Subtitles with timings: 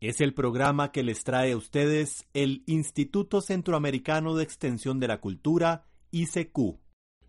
[0.00, 5.20] Es el programa que les trae a ustedes el Instituto Centroamericano de Extensión de la
[5.20, 6.78] Cultura, ICQ.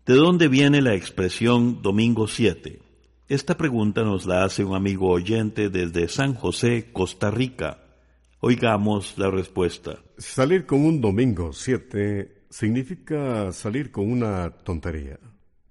[0.06, 2.80] ¿De dónde viene la expresión Domingo 7?
[3.26, 7.82] Esta pregunta nos la hace un amigo oyente desde San José, Costa Rica.
[8.38, 9.98] Oigamos la respuesta.
[10.16, 15.18] Salir con un domingo 7 significa salir con una tontería.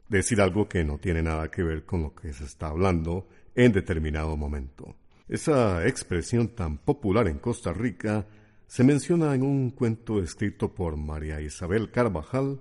[0.10, 3.72] Decir algo que no tiene nada que ver con lo que se está hablando en
[3.72, 4.99] determinado momento.
[5.30, 8.26] Esa expresión tan popular en Costa Rica
[8.66, 12.60] se menciona en un cuento escrito por María Isabel Carvajal,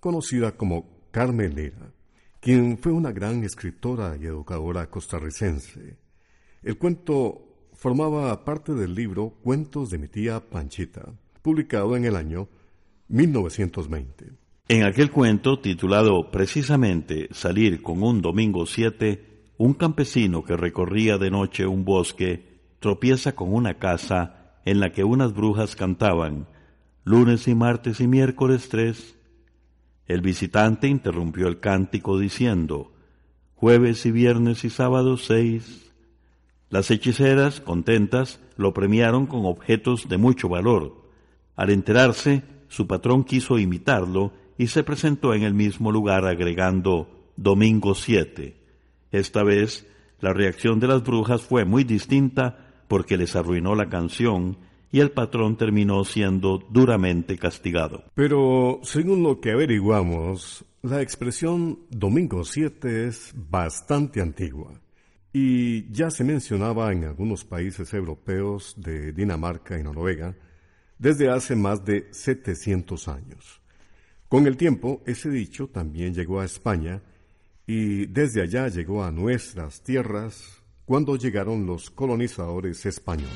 [0.00, 1.94] conocida como Carmen Lira,
[2.38, 5.96] quien fue una gran escritora y educadora costarricense.
[6.62, 12.48] El cuento formaba parte del libro Cuentos de mi tía Panchita, publicado en el año
[13.08, 14.26] 1920.
[14.68, 19.29] En aquel cuento, titulado precisamente Salir con un domingo 7,
[19.60, 25.04] un campesino que recorría de noche un bosque tropieza con una casa en la que
[25.04, 26.46] unas brujas cantaban
[27.04, 29.18] lunes y martes y miércoles tres.
[30.06, 32.94] El visitante interrumpió el cántico diciendo
[33.54, 35.92] jueves y viernes y sábados seis.
[36.70, 41.10] Las hechiceras, contentas, lo premiaron con objetos de mucho valor.
[41.54, 47.94] Al enterarse, su patrón quiso imitarlo y se presentó en el mismo lugar agregando domingo
[47.94, 48.59] siete.
[49.12, 49.86] Esta vez,
[50.20, 54.58] la reacción de las brujas fue muy distinta porque les arruinó la canción
[54.92, 58.04] y el patrón terminó siendo duramente castigado.
[58.14, 64.80] Pero, según lo que averiguamos, la expresión Domingo 7 es bastante antigua
[65.32, 70.34] y ya se mencionaba en algunos países europeos de Dinamarca y Noruega
[70.98, 73.60] desde hace más de 700 años.
[74.28, 77.02] Con el tiempo, ese dicho también llegó a España
[77.72, 83.30] y desde allá llegó a nuestras tierras cuando llegaron los colonizadores españoles.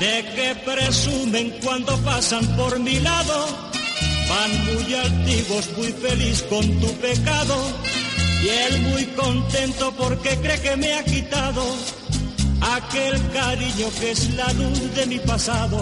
[0.00, 3.48] De que presumen cuando pasan por mi lado,
[4.30, 7.95] van muy altivos, muy feliz con tu pecado
[8.46, 11.64] y él muy contento porque cree que me ha quitado
[12.76, 15.80] aquel cariño que es la luz de mi pasado.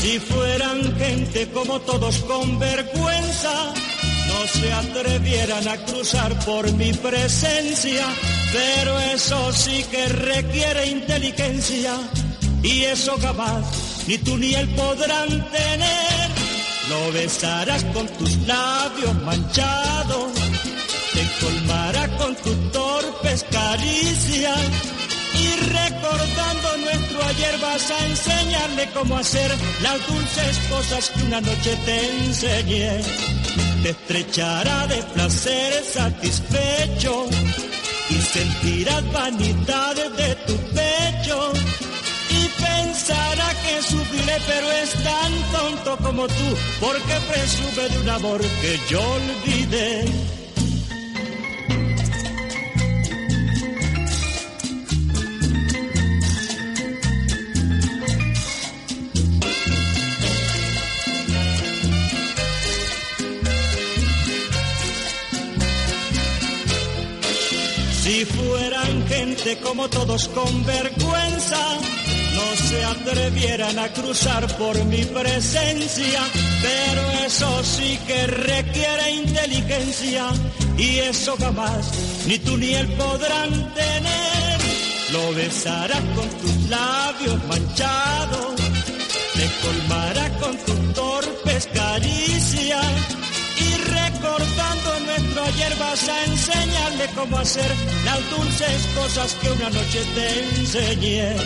[0.00, 3.72] Si fueran gente como todos con vergüenza,
[4.28, 8.04] no se atrevieran a cruzar por mi presencia,
[8.52, 11.94] pero eso sí que requiere inteligencia
[12.62, 13.64] y eso capaz
[14.06, 16.30] ni tú ni él podrán tener.
[16.90, 20.43] Lo besarás con tus labios manchados
[21.44, 24.60] colmará con tu torpes caricias
[25.34, 25.46] y
[25.78, 29.50] recordando nuestro ayer vas a enseñarle cómo hacer
[29.82, 33.00] las dulces cosas que una noche te enseñé.
[33.82, 37.26] Te estrechará de placer satisfecho
[38.10, 41.52] y sentirás vanidades de tu pecho
[42.30, 46.48] y pensará que sufriré pero es tan tonto como tú
[46.80, 50.33] porque presume de un amor que yo olvidé.
[69.62, 71.58] Como todos con vergüenza,
[72.34, 76.20] no no se atrevieran a cruzar por mi presencia,
[76.62, 80.26] pero eso sí que requiere inteligencia
[80.78, 81.90] y eso jamás
[82.26, 84.58] ni tú ni él podrán tener.
[85.12, 88.54] Lo besarás con tus labios manchados,
[89.34, 93.23] te colmará con tus torpes caricias
[94.24, 97.70] y recordando nuestro ayer vas a enseñarle cómo hacer
[98.04, 101.36] las dulces cosas que una noche te enseñé.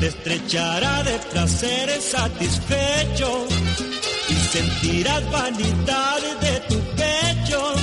[0.00, 3.46] Te estrechará de placer satisfecho
[4.28, 7.74] y sentirás vanidad de tu pecho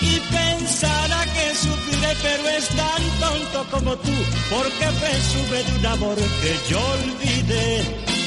[0.00, 4.12] y pensará que sufriré pero es tan tonto como tú
[4.50, 8.17] porque presume de un amor que yo olvidé.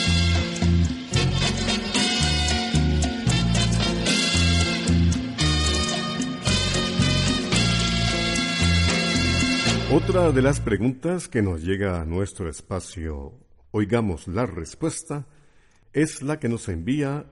[9.93, 13.33] Otra de las preguntas que nos llega a nuestro espacio,
[13.71, 15.27] oigamos la respuesta,
[15.91, 17.25] es la que nos envía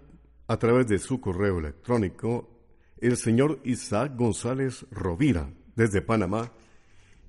[0.45, 2.50] a través de su correo electrónico
[2.97, 6.51] el señor Isaac González Rovira desde Panamá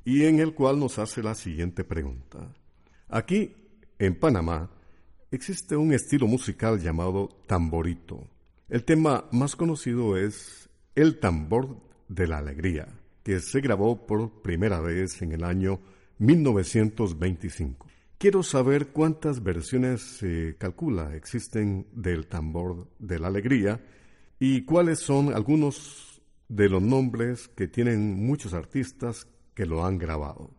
[0.04, 2.52] y en el cual nos hace la siguiente pregunta.
[3.08, 3.54] Aquí,
[4.00, 4.68] en Panamá,
[5.30, 8.26] existe un estilo musical llamado tamborito.
[8.68, 11.76] El tema más conocido es El tambor
[12.08, 15.80] de la alegría que se grabó por primera vez en el año
[16.18, 17.86] 1925.
[18.18, 23.80] Quiero saber cuántas versiones se calcula existen del tambor de la alegría
[24.38, 30.50] y cuáles son algunos de los nombres que tienen muchos artistas que lo han grabado.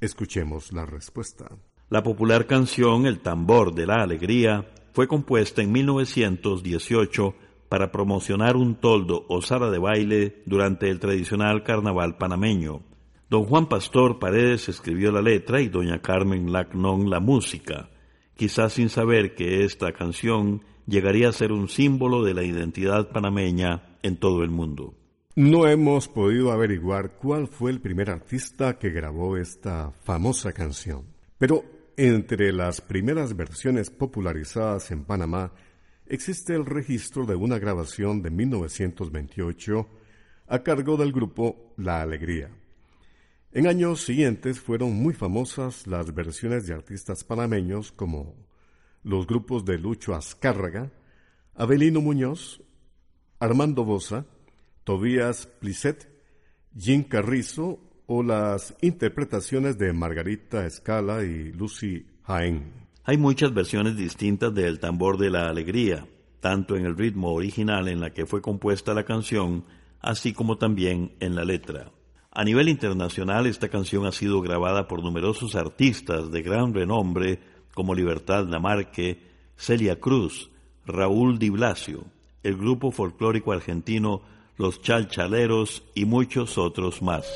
[0.00, 1.50] Escuchemos la respuesta.
[1.90, 7.34] La popular canción El tambor de la alegría fue compuesta en 1918
[7.72, 12.82] para promocionar un toldo o sala de baile durante el tradicional carnaval panameño.
[13.30, 17.88] Don Juan Pastor Paredes escribió la letra y doña Carmen Lacnon la música,
[18.36, 23.96] quizás sin saber que esta canción llegaría a ser un símbolo de la identidad panameña
[24.02, 24.92] en todo el mundo.
[25.34, 31.06] No hemos podido averiguar cuál fue el primer artista que grabó esta famosa canción,
[31.38, 31.64] pero
[31.96, 35.52] entre las primeras versiones popularizadas en Panamá
[36.12, 39.88] existe el registro de una grabación de 1928
[40.46, 42.50] a cargo del grupo La Alegría.
[43.50, 48.34] En años siguientes fueron muy famosas las versiones de artistas panameños como
[49.02, 50.92] los grupos de Lucho Azcárraga,
[51.54, 52.62] Abelino Muñoz,
[53.38, 54.26] Armando Bosa,
[54.84, 56.10] Tobías Plisset,
[56.76, 62.81] Jim Carrizo o las interpretaciones de Margarita Escala y Lucy Jaén.
[63.04, 66.06] Hay muchas versiones distintas del tambor de la alegría,
[66.38, 69.64] tanto en el ritmo original en la que fue compuesta la canción,
[70.00, 71.90] así como también en la letra.
[72.30, 77.40] A nivel internacional, esta canción ha sido grabada por numerosos artistas de gran renombre
[77.74, 79.20] como Libertad Lamarque,
[79.56, 80.48] Celia Cruz,
[80.86, 82.04] Raúl Di Blasio,
[82.44, 84.22] el grupo folclórico argentino
[84.56, 87.26] Los Chalchaleros y muchos otros más.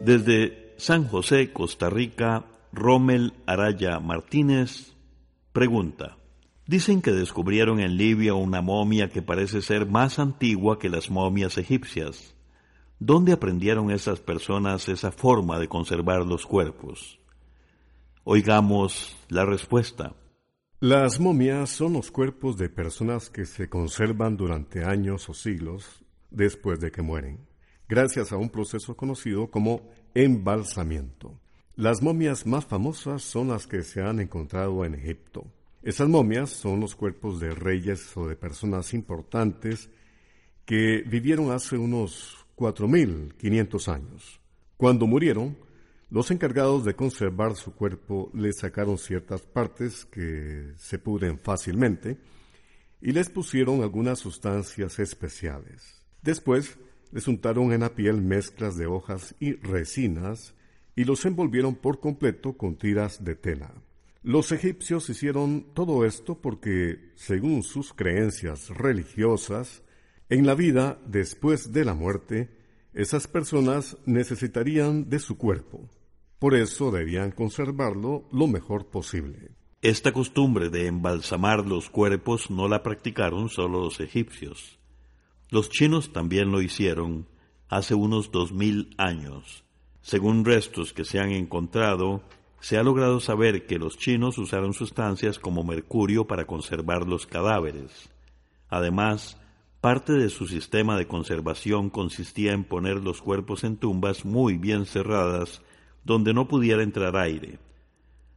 [0.00, 4.94] Desde San José, Costa Rica, Rommel Araya Martínez
[5.52, 6.18] pregunta.
[6.66, 11.58] Dicen que descubrieron en Libia una momia que parece ser más antigua que las momias
[11.58, 12.34] egipcias.
[12.98, 17.20] ¿Dónde aprendieron esas personas esa forma de conservar los cuerpos?
[18.24, 20.14] Oigamos la respuesta.
[20.80, 26.80] Las momias son los cuerpos de personas que se conservan durante años o siglos después
[26.80, 27.46] de que mueren,
[27.88, 31.38] gracias a un proceso conocido como embalsamiento.
[31.76, 35.44] Las momias más famosas son las que se han encontrado en Egipto.
[35.82, 39.90] Esas momias son los cuerpos de reyes o de personas importantes
[40.64, 44.40] que vivieron hace unos 4.500 años.
[44.76, 45.58] Cuando murieron,
[46.10, 52.18] los encargados de conservar su cuerpo les sacaron ciertas partes que se pudren fácilmente
[53.00, 56.02] y les pusieron algunas sustancias especiales.
[56.22, 56.78] Después
[57.14, 60.54] les untaron en la piel mezclas de hojas y resinas
[60.96, 63.72] y los envolvieron por completo con tiras de tela.
[64.24, 69.84] Los egipcios hicieron todo esto porque, según sus creencias religiosas,
[70.28, 72.50] en la vida después de la muerte,
[72.94, 75.88] esas personas necesitarían de su cuerpo.
[76.40, 79.52] Por eso debían conservarlo lo mejor posible.
[79.82, 84.80] Esta costumbre de embalsamar los cuerpos no la practicaron solo los egipcios.
[85.50, 87.26] Los chinos también lo hicieron
[87.68, 89.64] hace unos dos mil años.
[90.00, 92.22] Según restos que se han encontrado,
[92.60, 98.10] se ha logrado saber que los chinos usaron sustancias como mercurio para conservar los cadáveres.
[98.68, 99.38] Además,
[99.84, 104.86] Parte de su sistema de conservación consistía en poner los cuerpos en tumbas muy bien
[104.86, 105.60] cerradas
[106.04, 107.58] donde no pudiera entrar aire.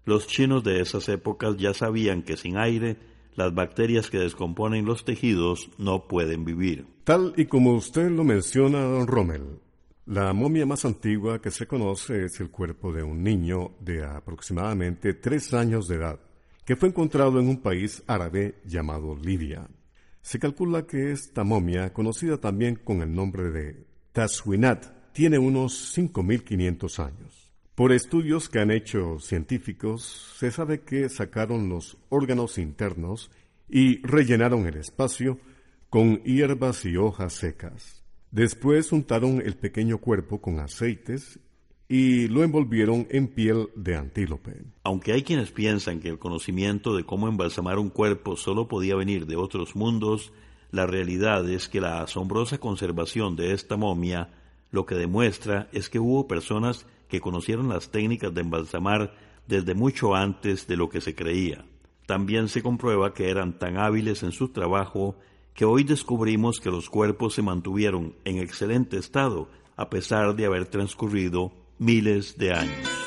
[0.04, 2.98] Los chinos de esas épocas ya sabían que sin aire
[3.38, 6.88] las bacterias que descomponen los tejidos no pueden vivir.
[7.04, 9.60] Tal y como usted lo menciona, don Rommel,
[10.08, 15.14] la momia más antigua que se conoce es el cuerpo de un niño de aproximadamente
[15.14, 16.20] tres años de edad,
[16.66, 19.70] que fue encontrado en un país árabe llamado Libia.
[20.22, 27.06] Se calcula que esta momia, conocida también con el nombre de Taswinat, tiene unos 5.500
[27.06, 27.47] años.
[27.78, 33.30] Por estudios que han hecho científicos, se sabe que sacaron los órganos internos
[33.70, 35.38] y rellenaron el espacio
[35.92, 38.04] con hierbas y hojas secas.
[38.32, 41.40] Después untaron el pequeño cuerpo con aceites
[41.88, 44.64] y lo envolvieron en piel de antílope.
[44.82, 49.28] Aunque hay quienes piensan que el conocimiento de cómo embalsamar un cuerpo solo podía venir
[49.28, 50.34] de otros mundos,
[50.72, 54.32] la realidad es que la asombrosa conservación de esta momia
[54.72, 59.14] lo que demuestra es que hubo personas que conocieron las técnicas de embalsamar
[59.48, 61.66] desde mucho antes de lo que se creía.
[62.06, 65.16] También se comprueba que eran tan hábiles en su trabajo
[65.54, 70.66] que hoy descubrimos que los cuerpos se mantuvieron en excelente estado a pesar de haber
[70.66, 73.07] transcurrido miles de años.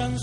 [0.00, 0.16] Tan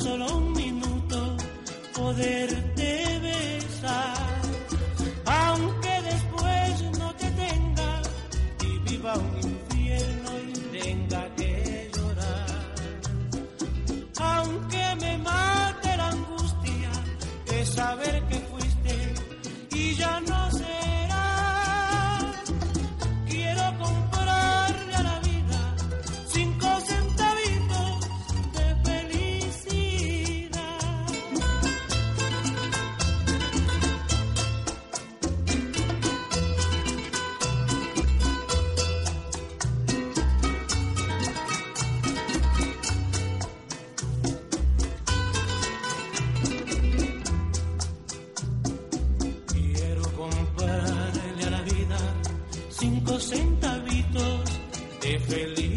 [55.30, 55.77] feliz.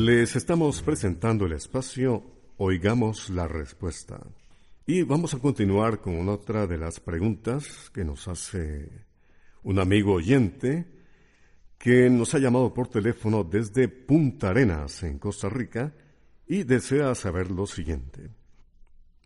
[0.00, 2.22] Les estamos presentando el espacio
[2.58, 4.20] Oigamos la Respuesta.
[4.86, 8.88] Y vamos a continuar con otra de las preguntas que nos hace
[9.64, 10.86] un amigo oyente
[11.76, 15.92] que nos ha llamado por teléfono desde Punta Arenas, en Costa Rica,
[16.46, 18.30] y desea saber lo siguiente.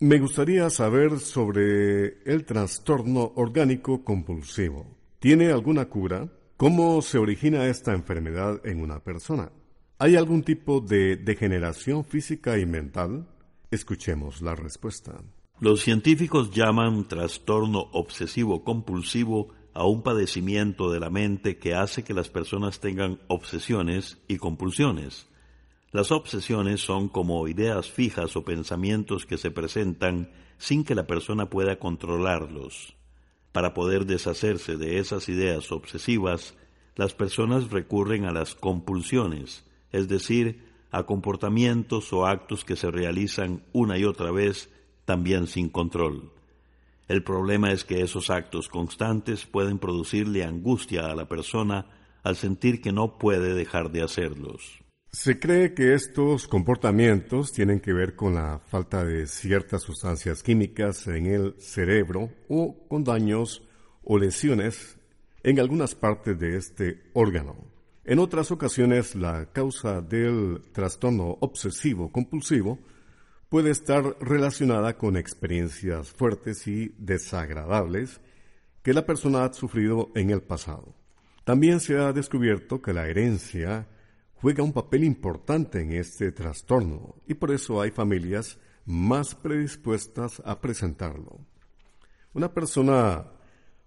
[0.01, 4.87] Me gustaría saber sobre el trastorno orgánico compulsivo.
[5.19, 6.33] ¿Tiene alguna cura?
[6.57, 9.53] ¿Cómo se origina esta enfermedad en una persona?
[10.05, 13.29] ¿Hay algún tipo de degeneración física y mental?
[13.71, 15.23] Escuchemos la respuesta.
[15.61, 22.15] Los científicos llaman trastorno obsesivo compulsivo a un padecimiento de la mente que hace que
[22.15, 25.29] las personas tengan obsesiones y compulsiones.
[25.93, 31.49] Las obsesiones son como ideas fijas o pensamientos que se presentan sin que la persona
[31.49, 32.97] pueda controlarlos.
[33.53, 36.57] Para poder deshacerse de esas ideas obsesivas,
[36.97, 43.63] las personas recurren a las compulsiones, es decir, a comportamientos o actos que se realizan
[43.73, 44.69] una y otra vez,
[45.05, 46.33] también sin control.
[47.09, 51.87] El problema es que esos actos constantes pueden producirle angustia a la persona
[52.23, 54.83] al sentir que no puede dejar de hacerlos.
[55.11, 61.07] Se cree que estos comportamientos tienen que ver con la falta de ciertas sustancias químicas
[61.07, 63.63] en el cerebro o con daños
[64.05, 64.97] o lesiones
[65.43, 67.72] en algunas partes de este órgano.
[68.05, 72.81] En otras ocasiones, la causa del trastorno obsesivo compulsivo
[73.49, 78.21] puede estar relacionada con experiencias fuertes y desagradables
[78.83, 80.97] que la persona ha sufrido en el pasado.
[81.45, 83.87] También se ha descubierto que la herencia
[84.35, 90.61] juega un papel importante en este trastorno y por eso hay familias más predispuestas a
[90.61, 91.39] presentarlo.
[92.35, 93.27] Una persona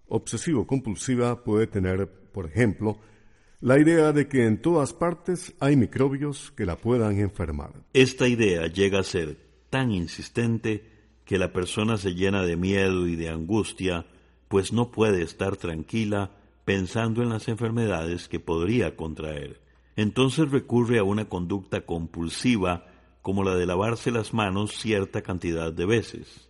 [0.08, 2.98] obsesivo-compulsiva puede tener, por ejemplo,
[3.66, 7.74] la idea de que en todas partes hay microbios que la puedan enfermar.
[7.94, 9.38] Esta idea llega a ser
[9.70, 10.90] tan insistente
[11.26, 14.06] que la persona se llena de miedo y de angustia,
[14.48, 16.32] pues no puede estar tranquila
[16.64, 22.88] pensando en las enfermedades que podría contraer entonces recurre a una conducta compulsiva
[23.22, 26.50] como la de lavarse las manos cierta cantidad de veces.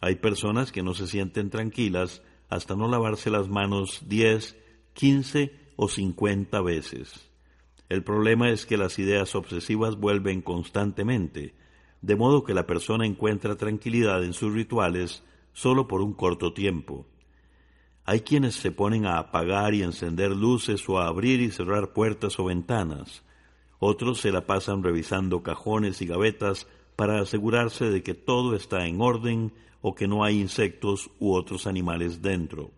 [0.00, 4.56] Hay personas que no se sienten tranquilas hasta no lavarse las manos 10,
[4.94, 7.28] 15 o 50 veces.
[7.88, 11.54] El problema es que las ideas obsesivas vuelven constantemente,
[12.00, 17.06] de modo que la persona encuentra tranquilidad en sus rituales solo por un corto tiempo.
[18.04, 22.38] Hay quienes se ponen a apagar y encender luces o a abrir y cerrar puertas
[22.40, 23.22] o ventanas.
[23.78, 29.00] Otros se la pasan revisando cajones y gavetas para asegurarse de que todo está en
[29.00, 32.70] orden o que no hay insectos u otros animales dentro.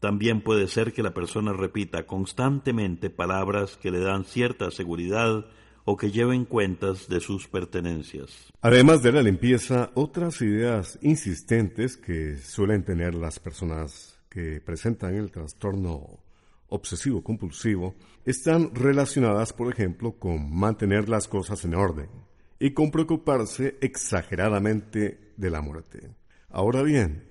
[0.00, 5.46] También puede ser que la persona repita constantemente palabras que le dan cierta seguridad
[5.84, 8.52] o que lleven cuentas de sus pertenencias.
[8.60, 15.30] Además de la limpieza, otras ideas insistentes que suelen tener las personas que presentan el
[15.30, 16.20] trastorno
[16.68, 22.10] obsesivo compulsivo están relacionadas, por ejemplo, con mantener las cosas en orden
[22.58, 26.10] y con preocuparse exageradamente de la muerte.
[26.48, 27.28] Ahora bien,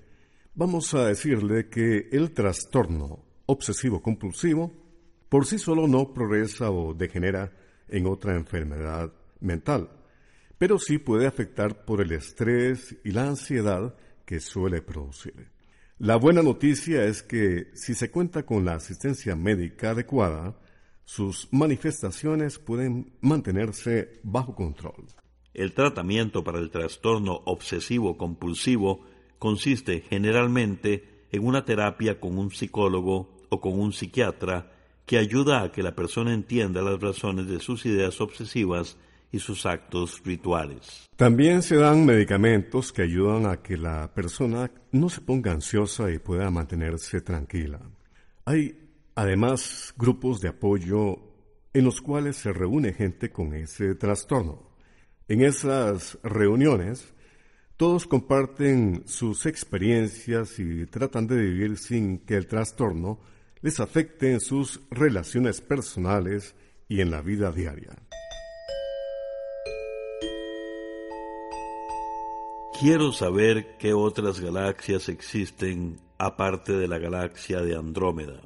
[0.56, 4.72] vamos a decirle que el trastorno obsesivo compulsivo
[5.28, 7.52] por sí solo no progresa o degenera
[7.88, 9.90] en otra enfermedad mental,
[10.58, 15.50] pero sí puede afectar por el estrés y la ansiedad que suele producir.
[15.98, 20.58] La buena noticia es que si se cuenta con la asistencia médica adecuada,
[21.04, 25.06] sus manifestaciones pueden mantenerse bajo control.
[25.54, 29.04] El tratamiento para el trastorno obsesivo compulsivo
[29.38, 34.72] consiste generalmente en una terapia con un psicólogo o con un psiquiatra
[35.04, 38.96] que ayuda a que la persona entienda las razones de sus ideas obsesivas
[39.30, 41.06] y sus actos rituales.
[41.16, 46.18] También se dan medicamentos que ayudan a que la persona no se ponga ansiosa y
[46.18, 47.80] pueda mantenerse tranquila.
[48.44, 48.78] Hay
[49.14, 51.18] además grupos de apoyo
[51.72, 54.70] en los cuales se reúne gente con ese trastorno.
[55.28, 57.12] En esas reuniones,
[57.76, 63.20] todos comparten sus experiencias y tratan de vivir sin que el trastorno
[63.60, 66.54] les afecte en sus relaciones personales
[66.88, 67.94] y en la vida diaria.
[72.80, 78.40] Quiero saber qué otras galaxias existen aparte de la galaxia de Andrómeda.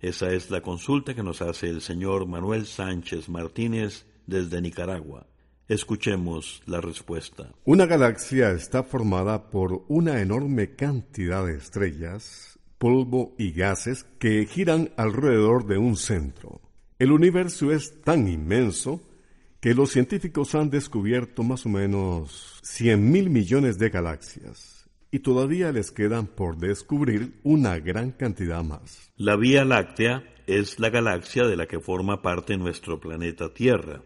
[0.00, 5.26] Esa es la consulta que nos hace el señor Manuel Sánchez Martínez desde Nicaragua.
[5.72, 7.50] Escuchemos la respuesta.
[7.64, 14.92] Una galaxia está formada por una enorme cantidad de estrellas, polvo y gases que giran
[14.98, 16.60] alrededor de un centro.
[16.98, 19.00] El universo es tan inmenso
[19.60, 25.72] que los científicos han descubierto más o menos 100 mil millones de galaxias y todavía
[25.72, 29.10] les quedan por descubrir una gran cantidad más.
[29.16, 34.02] La Vía Láctea es la galaxia de la que forma parte nuestro planeta Tierra.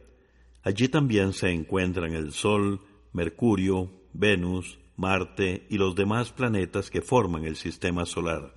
[0.66, 2.80] Allí también se encuentran el Sol,
[3.12, 8.52] Mercurio, Venus, Marte y los demás planetas que forman el sistema solar.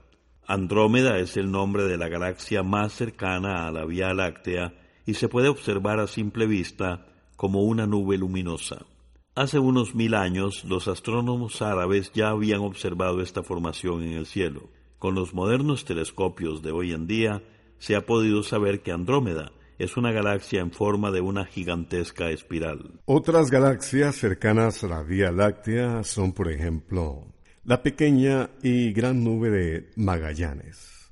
[0.48, 4.74] Andrómeda es el nombre de la galaxia más cercana a la Vía Láctea
[5.06, 8.88] y se puede observar a simple vista como una nube luminosa.
[9.36, 14.72] Hace unos mil años los astrónomos árabes ya habían observado esta formación en el cielo.
[14.98, 17.44] Con los modernos telescopios de hoy en día
[17.78, 23.00] se ha podido saber que Andrómeda es una galaxia en forma de una gigantesca espiral.
[23.06, 29.50] Otras galaxias cercanas a la Vía Láctea son, por ejemplo, la pequeña y gran nube
[29.50, 31.10] de Magallanes,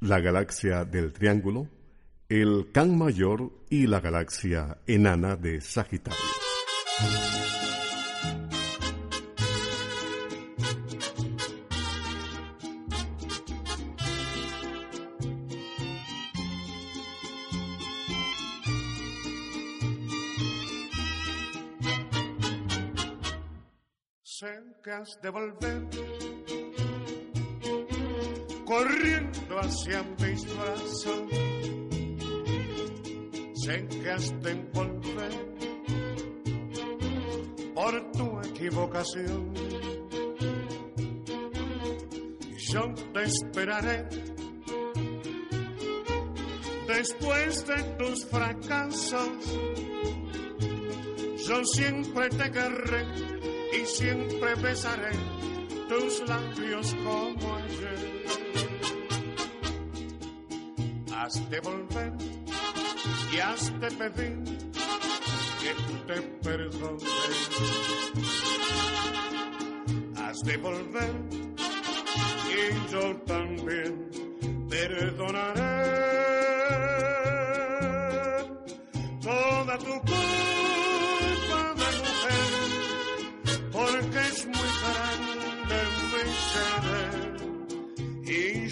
[0.00, 1.68] la galaxia del Triángulo,
[2.28, 6.18] el Can Mayor y la galaxia enana de Sagitario.
[25.06, 25.86] De volver
[28.64, 31.22] corriendo hacia mis brazos.
[33.54, 35.30] Sé que has de volver
[37.72, 39.54] por tu equivocación.
[42.72, 44.08] Yo te esperaré
[46.88, 49.58] después de tus fracasos.
[51.46, 53.35] Yo siempre te querré
[53.72, 55.12] y siempre besaré
[55.88, 58.24] tus labios como ayer.
[61.14, 62.12] Has de volver
[63.32, 64.42] y has de pedir
[65.60, 65.74] que
[66.06, 67.04] te perdone.
[70.16, 71.14] Has de volver
[72.48, 74.10] y yo también
[74.68, 75.86] perdonaré
[79.22, 80.55] toda tu culpa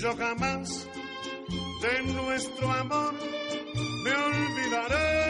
[0.04, 0.86] yo jamás
[1.80, 3.14] de nuestro amor
[4.04, 5.24] me olvidaré.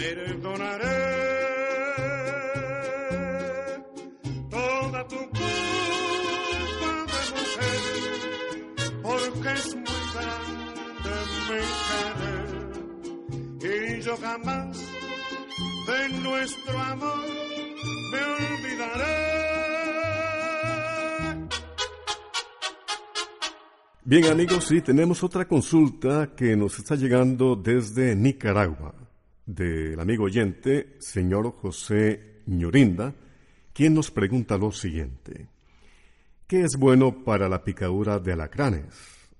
[0.00, 1.00] Perdonaré
[4.48, 7.80] toda tu culpa de mujer,
[9.02, 11.14] porque es muy grande
[11.48, 11.60] mi
[13.60, 14.76] querer y yo jamás
[15.88, 17.26] de nuestro amor
[18.12, 19.30] me olvidaré.
[24.02, 28.94] Bien amigos, sí, tenemos otra consulta que nos está llegando desde Nicaragua,
[29.54, 33.14] del amigo oyente, señor José Ñorinda,
[33.72, 35.48] quien nos pregunta lo siguiente.
[36.46, 39.30] ¿Qué es bueno para la picadura de alacranes?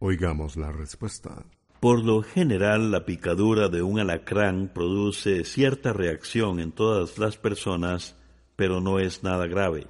[0.00, 1.44] Oigamos la respuesta.
[1.80, 8.16] Por lo general, la picadura de un alacrán produce cierta reacción en todas las personas,
[8.56, 9.86] pero no es nada grave.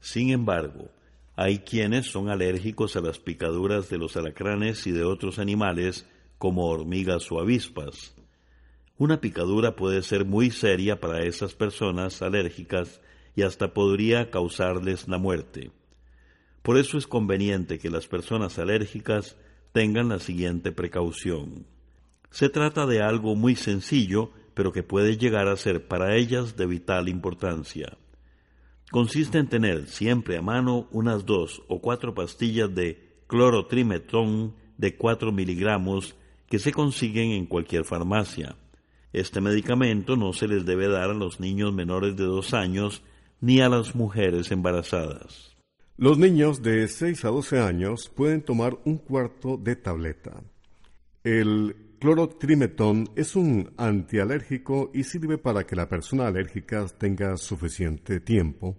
[0.00, 0.90] Sin embargo,
[1.36, 6.06] hay quienes son alérgicos a las picaduras de los alacranes y de otros animales
[6.38, 8.17] como hormigas o avispas.
[8.98, 13.00] Una picadura puede ser muy seria para esas personas alérgicas
[13.36, 15.70] y hasta podría causarles la muerte.
[16.62, 19.36] Por eso es conveniente que las personas alérgicas
[19.72, 21.64] tengan la siguiente precaución.
[22.30, 26.66] Se trata de algo muy sencillo, pero que puede llegar a ser para ellas de
[26.66, 27.96] vital importancia.
[28.90, 35.30] Consiste en tener siempre a mano unas dos o cuatro pastillas de clorotrimetón de 4
[35.32, 36.16] miligramos
[36.48, 38.56] que se consiguen en cualquier farmacia.
[39.12, 43.02] Este medicamento no se les debe dar a los niños menores de dos años
[43.40, 45.56] ni a las mujeres embarazadas.
[45.96, 50.42] Los niños de 6 a 12 años pueden tomar un cuarto de tableta.
[51.24, 58.76] El clorotrimetón es un antialérgico y sirve para que la persona alérgica tenga suficiente tiempo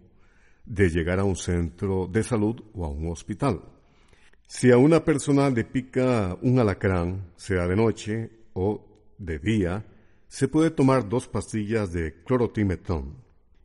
[0.66, 3.62] de llegar a un centro de salud o a un hospital.
[4.48, 9.86] Si a una persona le pica un alacrán, sea de noche o de día,
[10.30, 13.16] se puede tomar dos pastillas de clorotrimetón.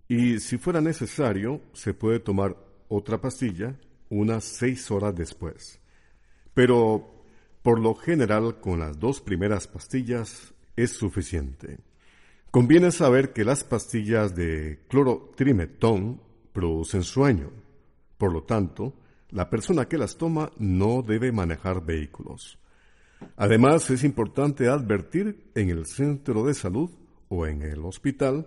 [0.08, 2.56] Y si fuera necesario, se puede tomar
[2.88, 5.78] otra pastilla unas seis horas después.
[6.54, 7.24] Pero
[7.62, 11.78] por lo general con las dos primeras pastillas es suficiente.
[12.50, 16.20] Conviene saber que las pastillas de clorotrimetón
[16.52, 17.50] producen sueño.
[18.16, 18.94] Por lo tanto,
[19.30, 22.58] la persona que las toma no debe manejar vehículos.
[23.36, 26.90] Además, es importante advertir en el centro de salud
[27.28, 28.46] o en el hospital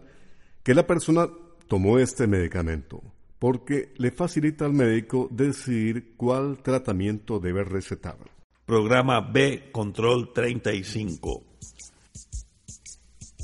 [0.64, 1.28] que la persona
[1.68, 3.02] tomó este medicamento
[3.40, 8.18] porque le facilita al médico decidir cuál tratamiento debe recetar.
[8.66, 11.44] Programa B Control 35.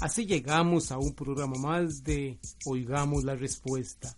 [0.01, 4.13] Así llegamos a un programa más de Oigamos la Respuesta.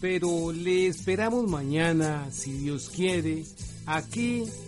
[0.00, 3.44] Pero le esperamos mañana, si Dios quiere,
[3.86, 4.44] aquí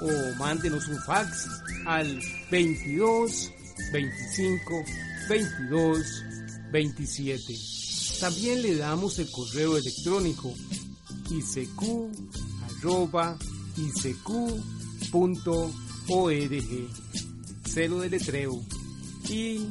[0.00, 1.48] o mándenos un fax
[1.86, 3.52] al 22
[3.92, 4.84] 25
[5.28, 6.24] 22
[6.72, 7.54] 27.
[8.20, 10.54] También le damos el correo electrónico
[11.30, 11.82] isq
[17.64, 18.60] Celo de letreo
[19.28, 19.70] icecu.org.